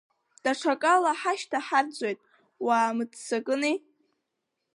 Даҽакала 0.43 1.11
ҳашьҭа 1.19 1.59
ҳарӡуеит, 1.67 2.19
уаамыццакыни! 2.65 3.75